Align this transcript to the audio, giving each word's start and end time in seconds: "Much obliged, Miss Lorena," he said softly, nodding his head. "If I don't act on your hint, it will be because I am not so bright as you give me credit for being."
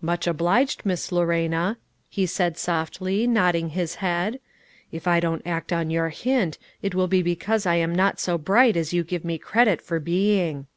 "Much 0.00 0.26
obliged, 0.26 0.86
Miss 0.86 1.12
Lorena," 1.12 1.76
he 2.08 2.24
said 2.24 2.56
softly, 2.56 3.26
nodding 3.26 3.68
his 3.68 3.96
head. 3.96 4.40
"If 4.90 5.06
I 5.06 5.20
don't 5.20 5.42
act 5.46 5.74
on 5.74 5.90
your 5.90 6.08
hint, 6.08 6.56
it 6.80 6.94
will 6.94 7.06
be 7.06 7.20
because 7.20 7.66
I 7.66 7.74
am 7.74 7.94
not 7.94 8.18
so 8.18 8.38
bright 8.38 8.78
as 8.78 8.94
you 8.94 9.04
give 9.04 9.26
me 9.26 9.36
credit 9.36 9.82
for 9.82 10.00
being." 10.00 10.68